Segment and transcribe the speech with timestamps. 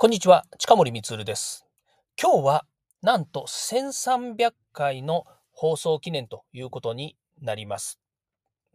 [0.00, 1.66] こんにちは、近森光です。
[2.18, 2.64] 今日は
[3.02, 8.00] なんと1300回の放送記念ということになります。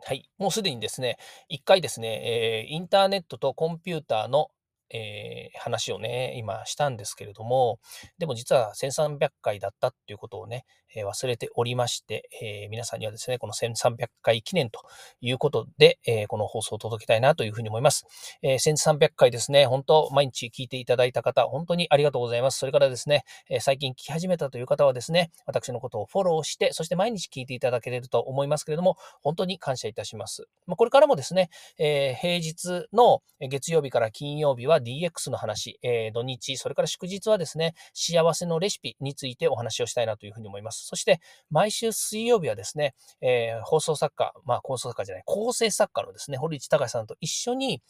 [0.05, 1.17] はい、もうすでにですね、
[1.51, 4.49] 1回ですね、えー、インターネットとコンピューターの
[4.93, 7.79] えー、話をね、今したんですけれども、
[8.19, 10.63] でも実は1300回だったっていうことをね、
[10.95, 14.81] え、忘れておりまして、え、皆さんにはですね、この1300回記念と
[15.21, 18.05] いうことで、えこの放送を届けたいなというふうに思います。
[18.41, 22.59] え1300回ですね、本当毎日聞いていただいた方、本当にありがとうございます。
[22.59, 30.47] それからですね、え最近聞き始めたという方はですね、私のことをフォローして、そして毎日聞いていただけれると思いますけれども、本当に感謝いたします。
[30.65, 40.84] ま、これからもですね、え平日の月曜日から金曜日は DX の話、え、土日、それから祝日はですね、幸せのレシピについてお話をしたいなというふうに思います。
[40.85, 47.81] そして、毎週水曜日はですね、えー、放送作家、まあ、放送作家じゃない、構成作家のですね、堀内隆さんと一緒に、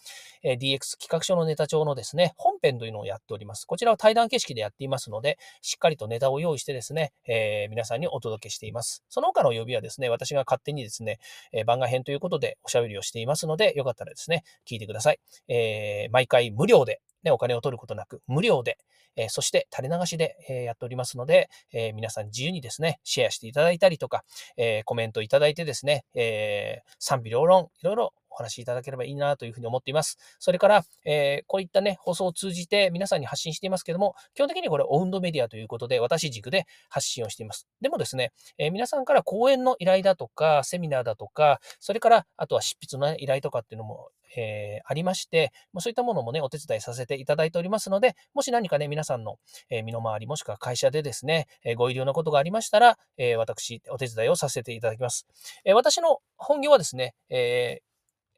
[0.44, 3.66] えー、DX 企画書のネタ帳のですね、本編というのをやっております。
[3.66, 9.04] こちらは対談形式でやっていますので、しっかりとネタを用意してですね、えー、皆さんにお届けしています。
[9.10, 11.20] その他の曜日はですね、私が勝手にですね、
[11.52, 15.20] え、番外編ということでおしゃべりをしていますので、よかったらですね、聞いてください。
[15.48, 18.78] え、毎回無料で、ね、お金を取ることなく、無料で、
[19.18, 24.24] え、そして垂れ流しで、え、やっておりますので、え、皆さん自由にですね、シェアしていただいたりとか、
[24.58, 30.18] えコメントいただいてですね、え賛否両論、いろいろお話しいただければいいなというふうに思っています。
[30.40, 37.68] それから、えー、こういったね、放送を通じて皆さんに発信していますけども、基本的にこれオウンドメディアということで、私軸で発信をしています。
[37.82, 49.38] でもですね、えー、皆さんから講演の依頼だとか、セミナーだとか、それから、あとは執筆の、ね、依頼とかっていうのも、えー、ありまして、まそういったものもね、お手伝いさせていただいておりますので、もし何かね、皆さんの、
[49.70, 55.28] え身の回り、もしくは会社でですね、えご医療のことがありましたら、え私、お手伝いをさせていただきます。
[55.64, 57.82] え私の本業はですね、え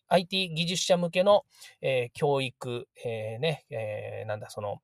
[0.09, 1.44] IT 技術者向けの、
[1.81, 4.82] え、教育、え、ね、え、なんだ、その、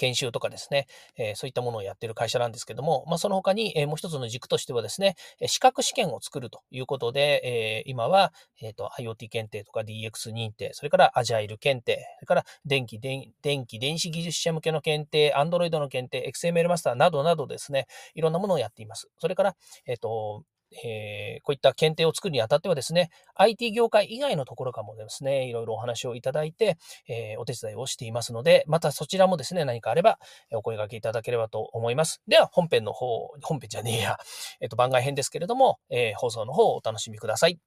[0.00, 5.16] 研修とかですね、え、そういったものをやっている会社なんですけども、まあ、その他に、え、もう一つの軸としてはですね、
[5.46, 13.32] 資格試験を作るということで、え、今は、えーと、IoT 検定とか DX 認定、それからアジャイル検定、それから電気、電
[13.66, 19.08] 気、電子技術者向けの検定、Android の検定、XML マスターなどなどですね、いろんなものをやっています。
[19.18, 19.56] それから、
[19.86, 20.44] えっ、と、
[20.84, 30.18] えー、こういった検定を作るにあたってはですね、IT 業界以外のところからもですね、いろいろお話をいただいて、えー、お手伝いをしていますので、またそちらもですね、何かあれば
[30.52, 32.22] お声掛けいただければと思います。
[32.28, 34.18] では、本編の方、本編じゃねえや、
[34.60, 37.58] えっ、ー、と、番外編ですけれども、え放送の方をお楽しみください。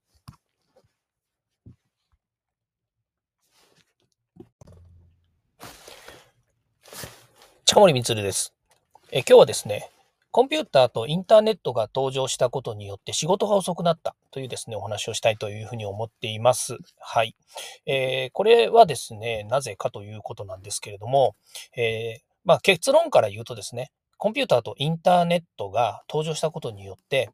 [7.66, 8.54] 近森光です。
[9.12, 9.90] え今日はですね、
[10.34, 16.80] コンピューターとインターネットが登場したことによって仕事が遅くなったというですね、お話をしたいというふうに思っています。
[17.00, 17.36] はい。
[17.86, 21.36] えー、これはですね、なぜかということなんですけれども、
[21.78, 27.30] えー、まあ、結論から言うとですね、コンピューターとインターネットが登場したことによって、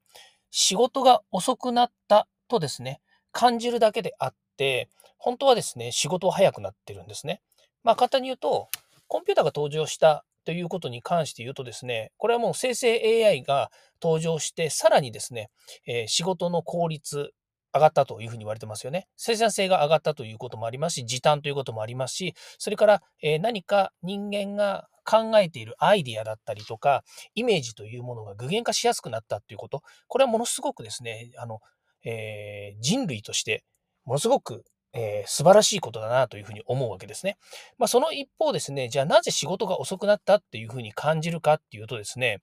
[0.52, 3.00] 仕事が遅くなったとですね、
[3.32, 7.42] 感じるだけであって、本当はですね、仕事は早くなってるんですね。
[7.82, 8.68] まあ、簡単に言うと、
[9.08, 13.70] コンピューターが登場したということに関して言うとですね、これはもう生成 AI が
[14.02, 15.52] 登場して、さらにですね、
[15.86, 17.30] えー、仕事の効率、
[17.72, 19.08] 上がったというふうに言われてますよね。
[19.16, 27.04] 生産性が上がったということもありますし、時短ということもありますし、それから、えー、何か人間が考えているアイディアだったりとか、
[27.36, 31.60] イメージというものが具現化しやすくなったということ、これはものすごくですね、あの、
[32.04, 33.64] えー、人類として
[34.04, 34.64] ものすごく
[34.94, 37.38] えー、素晴らしいことだなというふうに思うわけですね。
[37.78, 42.42] まあ、その一方ですね、じゃあなぜ仕事が遅くなったっていうふうに感じるかっていうとですね、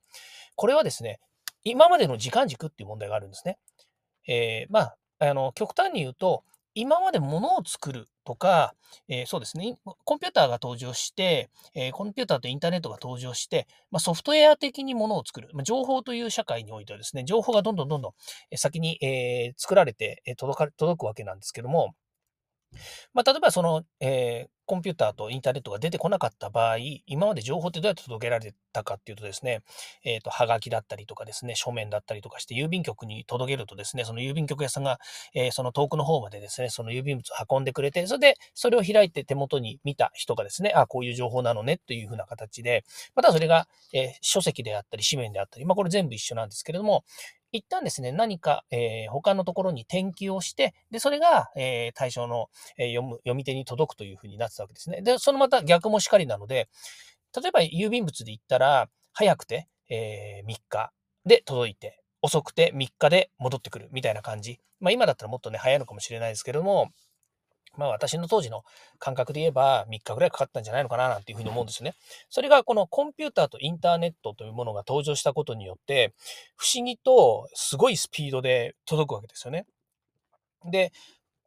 [0.54, 1.20] これはですね、
[1.64, 3.58] 今までの時間軸っていう問題があるんですね。
[4.28, 8.74] えー、まあ、あの、極端に言うと、今まで物を作るとか、
[9.08, 18.12] えー、そうですね、コンピューターが登場して、えー、コンピューターとインターネットが登場して、まあ、ソフトウェア的に物を作る、まあ、情報という社会においてはですね、情報がどんどんどんどん
[18.56, 21.94] 先に、えー、作られて届か届くわけなんですけども、
[23.14, 29.62] まあ、例えばその、えー、コンピューターとインターネットが出てこなかった場合、今まで情報ってどうやって届けられたかっていうとですね、
[30.04, 34.98] えっ、ー、と、はがきだったりとかですね、書面だったりとかして、郵便局に届けるとですね、その郵便局屋さんが、
[35.34, 42.84] えー、その遠くの方までですね、その郵便物を運んでくれて、それで、それを開いて手元に見た人がですね、あ、こういう情報なのね、というふうな形で、
[43.14, 47.04] またそれが、えー、書籍であったり、紙面であったり、まあ、これ全部一緒なんですけれども、
[47.56, 52.48] 一旦ですね、何か、えー、他のところに転記をして、で、それが、えー、対象の、
[52.78, 55.02] えー、読む、読み手に届くというふうになってたわけですね。
[55.02, 56.68] で、そのまた逆もしかりなので、
[57.34, 60.92] 例えば郵便物で言ったら、早くて、えー、3日
[61.24, 64.60] で届いて、遅くて3日で戻ってくるみたいな感じ。
[64.80, 66.90] まあ今だったらもっとね、早いのかもしれないですけども、
[67.76, 68.62] まあ私の当時の
[68.98, 71.94] 感覚で言えば3日ぐらいかかったんじゃないのかななんていうふうに思うんですよね。
[72.30, 76.14] それがこのコンピューターとインターネットというものが登場したことによって、
[76.56, 79.66] 不思議とすごいスピードで届くわけですよね。
[80.70, 80.92] で、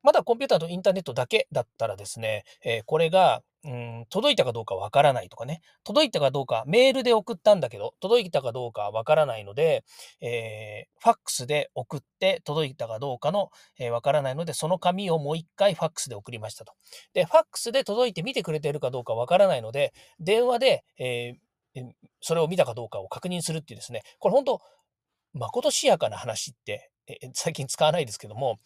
[0.03, 9.83] まだコンピューターとインターネットだけだったらですね、えー、これが、うん、届いたかどうかわからないとかね、届いたかどうか、メールで送ったんだけど、届いたかどうかわからないので、
[10.21, 16.73] えー、ファックスで送って届いたかどうかのわ、えー、からないので、その紙をもう一回ファックスで送りましたと。
[17.13, 21.83] で、ファックスで届いて見てくれてるかどうかわからないので、電話で、えー、
[22.21, 24.61] それを見たかどうかを確認するっていうですね、これ本当、
[25.33, 26.89] まことしやかな話って
[27.33, 28.59] 最近使わないですけども、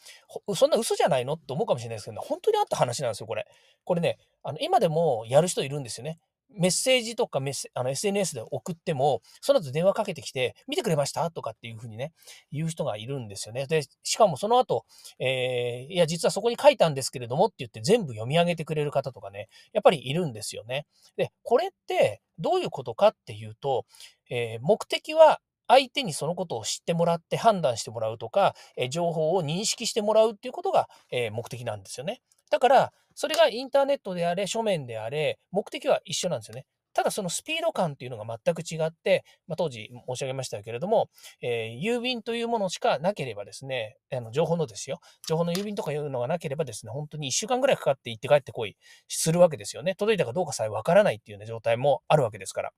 [0.55, 1.33] そんな嘘じゃないの？
[1.33, 3.45] って思うかもしれないですけど、ね、本当にあった話なんですよ、これ。
[3.83, 6.19] これね、あの今でもやる人いるんですよね。
[6.55, 11.31] メッセージとかメッセあの SNS で送っても、その後電話かけてきて、見てくれました？
[11.31, 12.13] とかっていうふうにね、
[12.51, 13.65] 言う人がいるんですよね。
[13.65, 14.85] で、しかもその後、
[15.17, 20.85] えー、いや、実はそこに書いたんですけれどもって言って全部読み上げてくれる方とかね、やっぱりいるんですよね。
[21.17, 23.85] で、これってどういうことかっていうと、
[24.29, 32.21] えー、目的は相手にそのことを知ってもらって判断してもらうとか、え情報を認識してもらうっていうことが、え目的なんですよね。
[32.51, 36.65] だから、それがインターネットであれ、書面であれ、目的は一緒なんですよね。
[36.93, 41.09] ただそのスピード感っていうのが全く違って、まあ、当時申し上げましたけれども、
[41.41, 48.77] えー、郵便というものしかなければですね、あの情報のですよ、情報の郵便とかいうのがなければですね、本当に1週間ぐらいかかって行って帰ってこい
[49.07, 49.95] するわけですよね。
[49.95, 52.71] 届いたかどうかさえわからないっていうような状態もあるわけですから。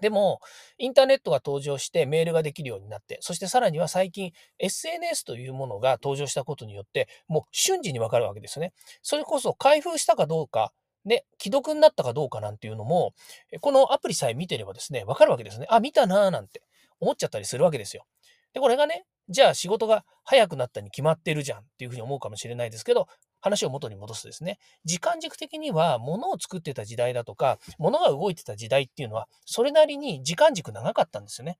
[0.00, 0.40] でも、
[0.78, 8.72] インターネットが登場してメールができるようになって、そしてさらには最近 SNS というものが登場したことによって、もう瞬時にわかるわけですね。
[9.02, 10.72] それこそ開封したかどうか、
[11.06, 13.14] ね、既読になったかどうかなんていうのも、
[13.60, 15.66] このアプリさえ見てればですね、わかるわけですね。
[15.70, 16.62] あ、見たなーなんて
[17.00, 18.04] 思っちゃったりするわけですよ。
[18.52, 23.08] で、これがね、じゃあ仕事が早くなったに決まってるじゃんっていうふうに思うかもしれないですけど、
[23.46, 31.58] 話を元に戻すとですね、時間軸的には物を作ってた時代だとか、物が動いてた時代っていうのは、それなりに時間軸長かったんですよね。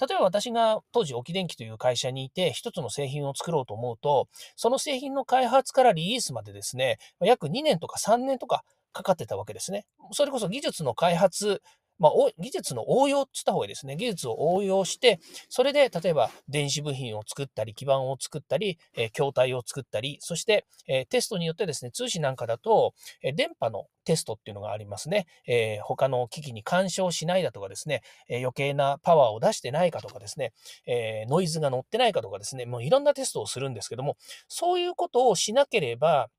[0.00, 9.86] 例えば私が当時、沖電機という会社にいて、一つの製品を作ろうと思うと、その製品の開発からリリースまでですね、約2年とか3年とかかかってたわけですね。
[10.12, 11.62] それこそ技術の開発
[12.00, 13.94] まあ、技術の応用って言った方がいいですね。
[13.94, 25.26] 技術を応用して、それで例えば電子部品を作ったり、基板を作ったり、えー、筐体を作ったり、そして、えー、テストによってですね、通信なんかだと、えー、電波のテストっていうのがありますね。
[25.46, 30.52] えー、他の機器に干渉しないだとかですね、えー、余計なパワーを出してないかとかですね、
[30.86, 34.16] えー、ノイズが乗ってないかとかですね、もういろんなテストをするんですけども、
[34.48, 36.30] そういうことをしなければ、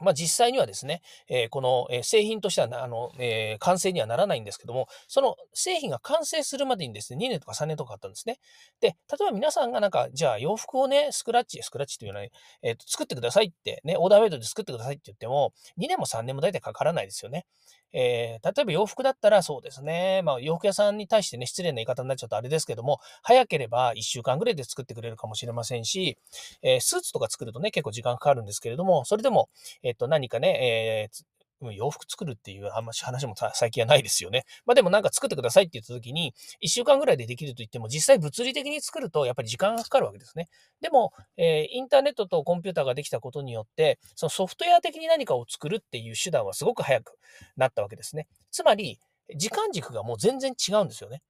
[0.00, 8.38] まあ、実際にはですね、え、この、え製品としてはあの、え、完成にはならないんですけども、その製品が完成するまでにですね、2年とか3年とかあったんですね。
[8.80, 12.30] で、例えば皆さんがなんか、じゃあ洋服をね、スクラッチ、スクラッチというのは、ね、
[12.62, 17.46] えー、と作ってくださいってね、オーダーメイドで作ってくださいって言っても、2年も3年も大体かからないですよね。
[17.92, 26.18] えー、例えば洋服だったらそうですね、まあ、洋服屋さんに対してね、失礼な言い方になっちゃうとあれですけども、早ければ1週間ぐらいで作ってくれるかもしれませんし、
[26.62, 29.48] えー、スーツとか作るとね、結構時間かかるんですけれども、それでも、
[29.86, 31.24] えっ、と、何かね、えー、
[31.72, 34.44] 洋服作るっていう話も最近はないですよね。
[34.66, 40.48] まあでもなんか作ってくださいって言った時に、1週間ぐらいでできると言っても、実際物理的に作るとやっぱり時間がかかるわけですね。
[40.80, 47.14] でも、えー、インターネットとコンピューターができたことによって、そのソフトウェア的に何かを作るっていう手段はすごく早く
[47.56, 48.26] なったわけですね。
[48.50, 49.00] つまり、
[49.34, 51.22] 時間軸がもう全然違うんですよね。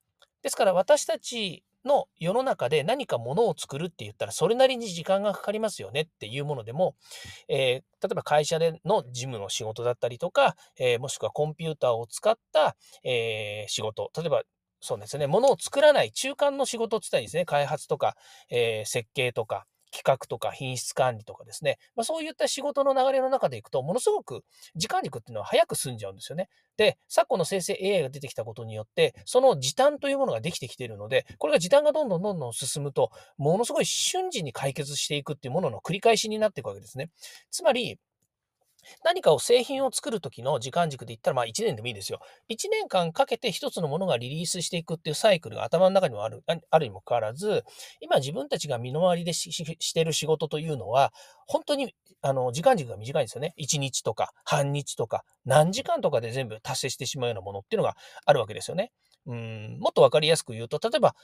[0.43, 6.95] ですから私たちの世の中で何かものを作るって言ったらそれなりに時間がかかりますよねっていうものでも、
[7.49, 14.43] えー、例えば会社での事務の仕事だったりとか、えー、もしくはコンピューターを使った、えー、仕事、例えば
[14.81, 18.15] そうですね、ものを作らない中間の仕事って言ったらいいですね、開発とか、
[18.51, 19.67] え設計とか、
[19.97, 26.51] 企画とか品質管理とかですね、まあ、そういった仕事の流れの中でいくと、ものすごく時間軸っていうのは早く済んじゃうんですよね。
[26.77, 37.11] で、昨今の生成 AI が出てきたことによって、その時短というものができてきているので、これが時短がどんどんどんどん進むと、ものすごい瞬時に解決していくっていうものの繰り返しになっていくわけですね。
[37.51, 37.99] つまり、
[39.05, 42.21] 何かを製品を作る時の時間軸で言ったら、まあ1年でもいいですよ。
[42.51, 47.65] 1年間かけて一つのものがリリースしていくっていうサイクルが頭の中にもある、あるにもかかわらず、
[48.01, 51.13] 今自分たちが身の回りでしてる仕事というのは、
[51.47, 53.55] 本当にあの時間軸が短いんですよね。
[53.59, 58.93] 1日とか半日とか何時間とかで全部達成してしまうようなものっていうのがあるわけですよね。
[59.27, 61.15] うん、もっとわかりやすく言うと、例えば、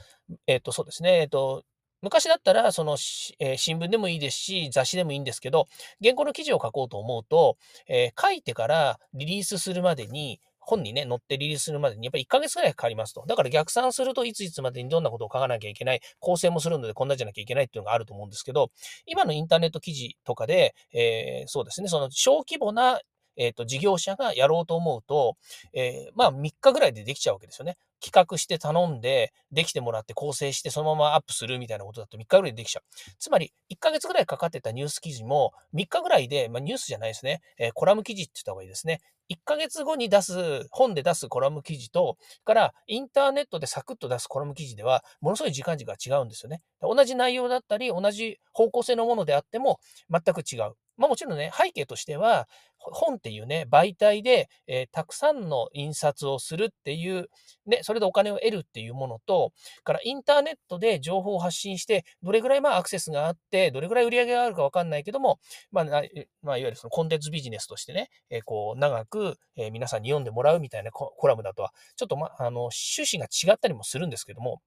[0.47, 1.63] えっ、ー、と、そうですね、えっ、ー、と、
[2.03, 2.95] 昔だったら、その、
[3.39, 5.69] えー、新聞でもいいですし、雑誌でもいいんですけど、
[6.03, 7.57] 原稿の記事を書こうと思うと、
[7.89, 13.25] えー、書いてからリリースするまでに、本にね、載ってリリースするまでにやっぱり1ヶ月ぐらいかかりますと。
[13.27, 18.71] だから逆算するといついつまでにどんなことを書かなきゃいけない、構成もするのでこんなじゃなきゃいけないっていうのがあると思うんですけど、
[19.07, 23.01] 今のインターネット記事とかで、えー、そうですね、その小規模な
[23.37, 25.37] えっ、ー、と、事業者がやろうと思うと、
[25.73, 27.77] えー、まあ、3日ぐらいでできちゃうわけですよね。
[28.03, 32.83] 企画して頼んで、できてもらって構成してそのままアップするみたいなことだと3日ぐらいでできちゃう。
[33.19, 39.01] つまり、1ヶ月ぐらいかかってたニュース記事も3日ぐらいで、まあ、ニュースじゃないですね、えー、コラム記事って言った方がいいですね。
[39.31, 46.61] 1ヶ月後に出す、本で出すコラム記事と、からインターネットでサクッと出すコラム記事では、ものすごい時間軸が違うんですよね。
[46.81, 49.79] 同じ内容だったり、同じ方向性のものであっても、
[50.11, 50.75] 全く違う。
[50.97, 52.49] まあもちろんね、背景としては、
[52.85, 57.29] 本っていうね、媒体で、えー、たくさんの印刷をするっていう、
[57.67, 59.53] ね、それでお金を得るっていうものと、
[59.85, 65.39] からインターネットで情報を発信して、どれぐらいまあアクセスがあって、どれぐらい売り上げがあるかわかんないけども、
[65.71, 66.09] まあ、まあ、い
[66.45, 74.61] わゆるそのコンテンツビジネスとしてね、えー、こう、長く、え、皆さんに読んでもらうみたいなコラムだとは、ちょっとま、あの、趣旨が違ったりもするんですけども、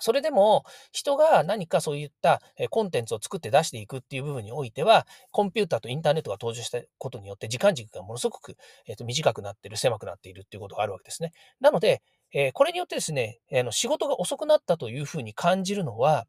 [0.00, 2.40] それでも、人が何かそういった
[2.70, 11.32] コンテンツを作って出していくっていう部分においては、コンピューターとインターネットが登場したことによって、時間軸がものすごく、えー、と短くなっている、狭くなっているっていうことがあるわけですね。
[11.60, 12.02] なので、
[12.32, 16.26] え、これによってですね、えー、仕事が遅くなったというふうに感じるのは、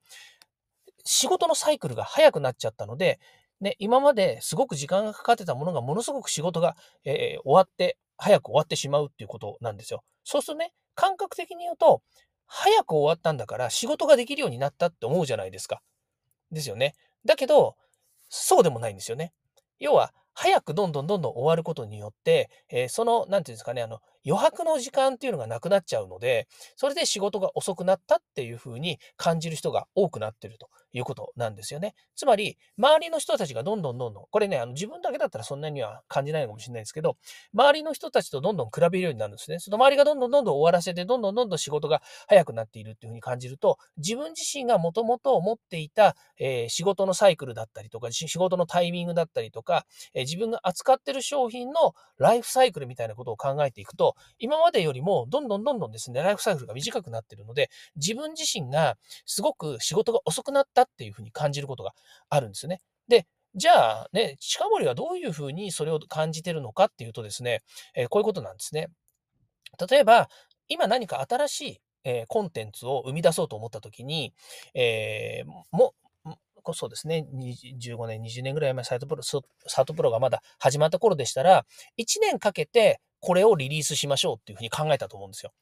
[1.03, 3.19] 仕事のサイクルが早くなっちゃったので、
[3.59, 6.75] ね、今まですごく時間がかかってたものがものすごく仕事が、
[7.05, 10.03] え、終わって、早く終わってしまうっていうことなんですよ。
[10.23, 12.01] そうするとね、感覚的に言うと、
[12.53, 15.81] 早く終わったんだから仕事ができるようになったって思うじゃないですか。
[16.51, 16.95] ですよね。
[17.25, 17.77] だけど、
[18.27, 19.31] そうでもないんですよね。
[19.79, 31.95] 要は、早くどんどんどんどん終わることによって、えー、その、なんていうんですかね、あの、余白の時間っていうのがなくなっちゃうので、それで仕事が遅くなったっていうふうに感じる人が多くなってるということなんですよね。
[32.15, 37.17] つまり、周りの人たちがどんどんどんどん、これね、あの自分だけだったらそんなには感じないかもしれないですけど、
[37.53, 39.59] 周りの人たちとどんどん比べるようになるんですね。
[39.59, 61.93] その周りがどんどんどんどん終わらせて、どんどんどんどん仕事が早くなっているっていうふうに感じると、自分自身がもともと持っていた、えー、仕事のサイクルだったりとか、仕事のタイミングだったりとか、えー、自分が扱ってる商品のライフサイクルみたいなことを考えていくと、今までよりもどんどんどんどんですね、ライフサイクルが短くなってるので、自分自身がすごく仕事が遅くなったっていうふうに感じることが
[62.29, 62.81] あるんですよね。
[63.07, 67.61] で、じゃあね、近森はどういうふうにそれを感じてるのかっていうとですね、
[67.95, 68.87] えー、こういうことなんですね。
[69.89, 70.29] 例えば、
[70.69, 74.33] 今何か新しい、えー、コンテンツを生み出そうと思ったときに、
[74.73, 75.93] えー、も、
[76.73, 81.65] そうですね、15年、20年ぐらい前、サイトプロ、サートプロがまだ始まった頃でしたら、
[81.97, 85.53] 1年かけてこれをリリースしましょうっていうふうに考えたと思うんですよ。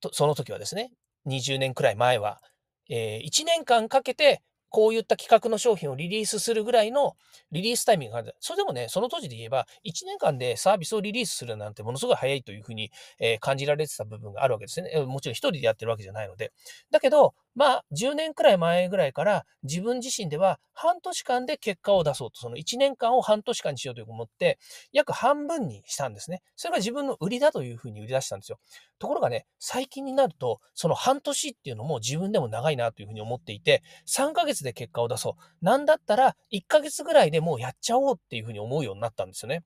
[0.00, 0.92] とその時はですね、
[1.26, 2.40] 20年くらい前は、
[2.88, 7.16] えー、1年間かけてこういった企画の商品をリリースするぐらいの
[7.52, 8.34] リリースタイミングがある。
[8.40, 14.90] それでもね、その当時で言えば、1年間でサービスをリリースするなんてものすごい早いというふうに、え、感じられてた部分があるわけですね。
[15.06, 16.52] もちろん一人でやってるわけじゃないので。
[16.90, 24.58] だけど、まあ、10年くらい前ぐらいから自分自身では半年間で結果を出そうと、その1年間を半年間にしようと思って、
[24.92, 26.42] 約半分にしたんですね。
[26.54, 28.58] それが自分の売りだというふうに売り出したんですよ。
[28.98, 35.64] ところがね、最近になると、その半年っていうのも自分でも長いなというふうに思っていて、3ヶ月で結果を出そう。
[35.64, 39.64] なんだったら1ヶ月ぐらいでもうやっちゃおうっていうふうに思うようになったんですよね。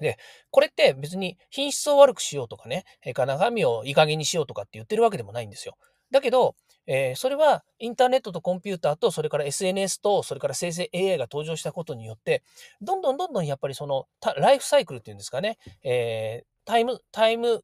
[0.00, 0.18] で、
[0.50, 5.76] これって別に品質を悪くしようとかね、えか中身をいい加減にしようとかって言ってるわけでもないんですよ。
[6.10, 6.54] だけど、
[6.86, 12.42] えー、それはインターネットとコンピューターと、それから SNS と、それから生成 AI が登場したことによって、
[12.80, 14.06] どんどんどんどんやっぱりその、
[14.36, 17.62] ライフサイクルっていうんですかね、えー、タイム、タイム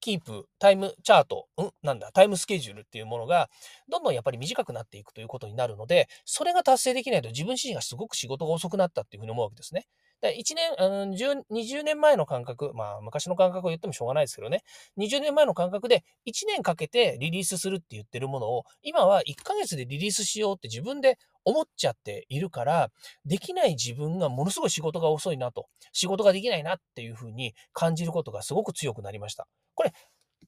[0.00, 1.70] キープ、タイムチャート、うん？
[1.82, 3.48] なんだ、タイムスケジュールっていうものが、
[3.88, 9.86] どんどんやっぱり短くなっていくということになるので、それが達成できないと自分自身がすごく仕事が遅くなったっていうふうに思うわけですね。
[10.22, 14.62] 1年、うん、20年前の感覚、まあ昔の感覚を言ってもしょうがないですけどね、
[14.98, 22.90] 20年前の感覚で1年かけてリリースするって言ってるものを、今は1ヶ月でリリースしようって自分で思っちゃっているから、
[23.24, 29.46] できない自分がものすごい仕事が遅いなと、仕事ができないなっていうふうに感じることがすごく強くなりました。
[29.74, 29.92] これ、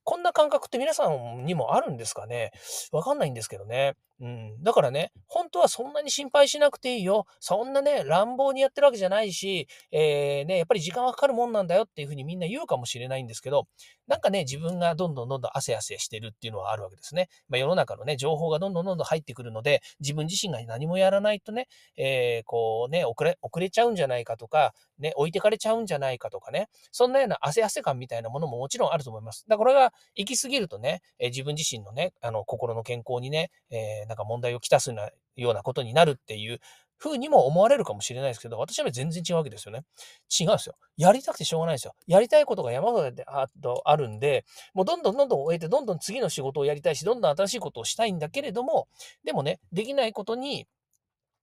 [0.05, 2.51] こんな感覚って皆さんにもあるんですかね？
[2.93, 3.95] わかんないんですけどね。
[4.21, 4.63] うん。
[4.63, 7.27] だからね、本当はそんなに心配しなくていいよ。
[7.39, 13.69] そんなね、乱暴にやってるわけじゃないし、えー、ね、やっぱり時間はかかるもんなんだよっていうふうにみんな言うかもしれないんですけど、
[14.09, 17.29] なんかね、自分がどんどんどんどん汗汗してるっていうのはあるわけですね。
[17.49, 29.45] まあ、世の中のね、情報がどんどんどんどん入ってくるので、自分自身が何もやらないとね、えー、こうね、遅れ、遅れちゃうんじゃないかとか、ね、置いてかれちゃうんじゃないかとかね、そんなような汗汗感みたいなものももちろんあると思います。
[29.47, 34.93] だからこれが行き過ぎるとね、えー、自分自身のね、あの、心の健康にね、えー、なんか問題をきたす
[35.37, 36.61] ようなことになるっていう
[36.99, 39.85] ふうにも思われるかもしれないですけど、私は全然違うわけですよね。
[40.29, 40.75] 違うんですよ。
[40.97, 41.95] やりたくてしょうがないですよ。
[42.07, 43.47] やりたいことが山ほどあ
[43.85, 48.89] あるんで、もうどんどんどんどん終えて、どんどん次の仕事をやりたいし、どんどん新しいことをしたいんだけれども、
[49.25, 50.67] でもね、できないことに、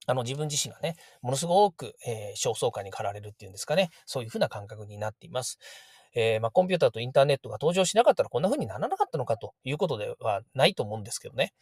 [0.07, 5.57] あの自分自身がね、ものすごく、えー、焦燥感に駆られるっていうんですかね、そういうふうな感覚になっています。
[6.15, 11.53] えー、まあ、コンピューターとインターネットが登場しなかったらこんな風にならなかったのかということではないと思うんですけどね。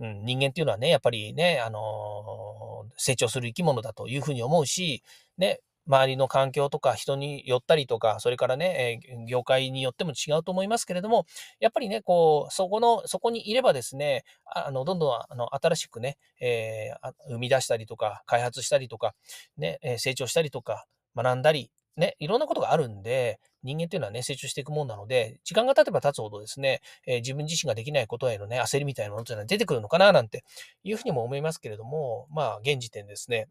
[0.00, 5.02] うん、人間っていうのはね、やっぱりね、あのー、成長する生き物だというふうに思うし、
[5.38, 11.26] ね、周りの環境とか人によったりとか、それからね、えー、業界によっても違うと思いますけれども、
[11.58, 19.14] やっぱりね、こう、そこの、そこにいればですね、あの、どんどん、あの、新しくね、えー、生み出したりとか、開発したりとか、
[19.58, 30.44] ねえ、成長したりとか、学んだり、ね、いろんなことがあるんで、人間っていうのはね、成長していくもんなので、時間が経てば経つほどですね、えー、自分自身ができないことへのね、焦りみたいなものっていうのは出てくるのかな、なんて
[30.82, 33.48] いうふうにも思いますけれども、まあ、現時点ですね、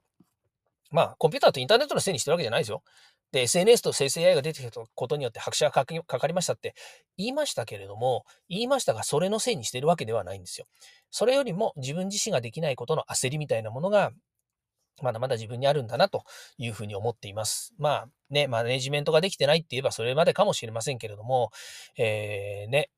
[0.92, 2.82] まあ、コンピューターとインターネットのせいにしてるわけじゃないですよ。
[3.32, 6.74] で、SNS と生成 AI が出てきたことによって拍車がかかりましたって
[7.16, 10.66] 言いましたけれども、言いましたが、それのせいにしてるわけではないんですよ。
[11.12, 14.12] それよりも自分自身ができないことの焦りみたいなものが
[15.02, 16.24] まだまだ自分にあるんだなと
[16.58, 17.74] いうふうに思っています。
[17.78, 21.52] まあね、マネジメントができてないって言えばそれまでかもしれませんけれども、
[21.98, 22.90] えー、ね、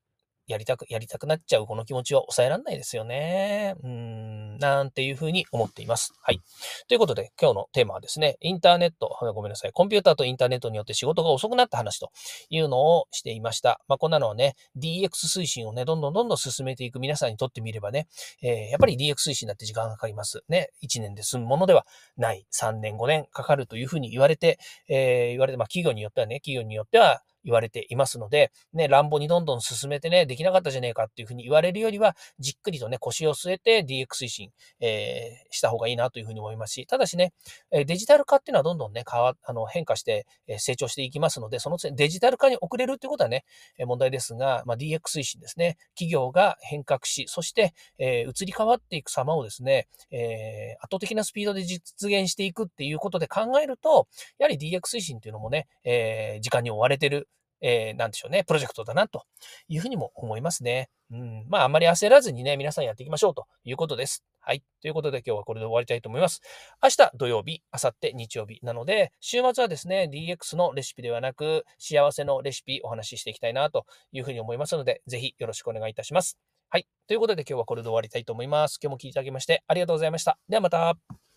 [0.51, 3.75] やりたく、やりたくなっちゃうこの気持ちは抑えられないですよね。
[3.83, 6.13] うん、なんていうふうに思っています。
[6.21, 6.41] はい。
[6.87, 12.11] ということで、今日のテーマはですね、インターネット、ごめんなさい、コンピューターとインターネットによって仕事が遅くなった話と
[12.49, 13.79] いうのをしていました。
[13.87, 18.07] まあ、こんなのはね、DX 推進をね、どんどんどんどん進めていく皆さんにとってみればね、
[18.41, 20.43] えー、やっぱり DX 推進だって時間がかかります。
[20.49, 21.85] ね、1年で済むものでは
[22.17, 22.45] ない。
[22.51, 37.33] 3年、5年かかるというふうに言われて、えー、言われて、まあ、企業によってはね、企業によっては、言われていますので、ね、乱暴にどんどん進めてね、できなかったじゃねえかっていうふうに言われるよりは、じっくりとね、腰を据えて DX 推進、えー、した方がいいなというふうに思いますし、ただしね、
[37.71, 40.25] デジタル化っていうのはどんどんね、変わ、あの、変化して
[40.57, 43.45] 成長していきますので、そのデジタル化に遅れるっていうことはね、
[43.85, 54.07] 問題ですが、まあ、DX 推進ですね、企業が変革し、そして、えー、移り変わっていく様をですね、えー、圧倒的なスピードで実現していくっていうことで考えると、
[54.37, 57.27] やはり DX 推進っていうのもね、えー、時間に追われてる
[57.61, 59.23] えー、なんでしょうね、プロジェクトだなと
[59.67, 60.89] いうふうにも思いますね。
[61.11, 61.45] うん。
[61.49, 64.23] まあ、あまり焦らずにね、皆さんやっていきましょうということです。
[64.39, 64.63] はい。
[64.81, 66.41] ということで今日はこれで終わりたいと思います。
[66.81, 76.37] 明日土曜日、明後日日曜日なので、週末はですね、DX のレシピではなく、幸せのレシピお話ししていきたいなというふうに思いますので、ぜひよろしくお願いいたします。
[76.69, 76.87] はい。
[77.07, 78.79] ということで今日はこれで終わりたいと思います。
[78.81, 80.39] 今日も聞いていただきましてありがとうございました。
[80.47, 81.30] ではまた。